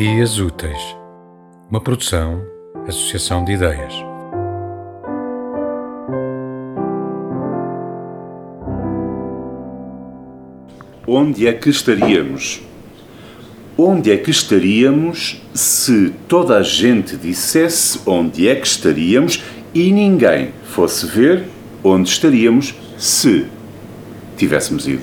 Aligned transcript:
Dias 0.00 0.38
Úteis, 0.38 0.96
uma 1.68 1.80
produção, 1.80 2.40
associação 2.86 3.44
de 3.44 3.54
ideias. 3.54 3.92
Onde 11.04 11.48
é 11.48 11.52
que 11.52 11.68
estaríamos? 11.68 12.62
Onde 13.76 14.12
é 14.12 14.16
que 14.16 14.30
estaríamos 14.30 15.42
se 15.52 16.14
toda 16.28 16.58
a 16.58 16.62
gente 16.62 17.16
dissesse 17.16 18.00
onde 18.06 18.46
é 18.46 18.54
que 18.54 18.68
estaríamos 18.68 19.42
e 19.74 19.90
ninguém 19.90 20.52
fosse 20.62 21.06
ver 21.06 21.48
onde 21.82 22.08
estaríamos 22.08 22.72
se 22.96 23.48
tivéssemos 24.36 24.86
ido? 24.86 25.02